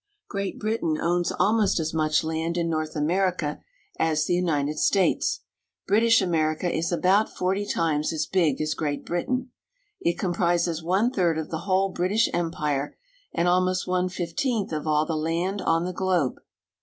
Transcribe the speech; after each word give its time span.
1 0.29 0.29
Great 0.33 0.59
Britain 0.59 0.97
owns 0.99 1.31
almost 1.31 1.79
as 1.79 1.93
much 1.93 2.23
land 2.23 2.57
in 2.57 2.67
North 2.67 2.97
Amer 2.97 3.31
ica 3.33 3.61
as 3.99 4.25
the 4.25 4.33
United 4.33 4.79
States. 4.79 5.41
British 5.85 6.23
America 6.23 6.73
is 6.75 6.91
about 6.91 7.29
forty 7.29 7.67
times 7.67 8.11
as 8.11 8.25
big 8.25 8.59
as 8.59 8.73
Great 8.73 9.05
Britain. 9.05 9.51
It 9.99 10.17
comprises 10.17 10.81
one 10.81 11.11
third 11.11 11.37
of 11.37 11.51
the 11.51 11.65
whole 11.69 11.89
British 11.89 12.31
empire, 12.33 12.97
and 13.31 13.47
almost 13.47 13.85
one 13.85 14.09
fifteenth 14.09 14.73
of 14.73 14.87
all 14.87 15.05
the 15.05 15.15
land 15.15 15.61
on 15.61 15.85
the 15.85 15.93
globe. 15.93 16.39